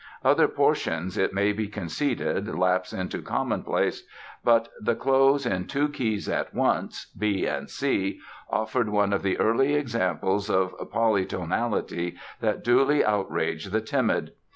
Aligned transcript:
Other 0.25 0.47
portions, 0.47 1.15
it 1.15 1.31
may 1.31 1.51
be 1.51 1.67
conceded, 1.67 2.47
lapse 2.55 2.91
into 2.91 3.21
commonplace, 3.21 4.03
but 4.43 4.67
the 4.81 4.95
close 4.95 5.45
in 5.45 5.67
two 5.67 5.89
keys 5.89 6.27
at 6.27 6.55
once 6.55 7.11
(B 7.15 7.45
and 7.45 7.69
C) 7.69 8.19
offered 8.49 8.89
one 8.89 9.13
of 9.13 9.21
the 9.21 9.37
early 9.37 9.75
examples 9.75 10.49
of 10.49 10.71
polytonality 10.91 12.15
that 12.39 12.63
duly 12.63 13.05
outraged 13.05 13.71
the 13.71 13.79
timid. 13.81 14.31